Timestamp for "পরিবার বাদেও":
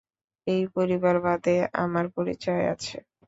0.75-1.63